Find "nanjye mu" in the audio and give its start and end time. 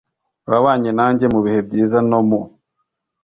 0.97-1.39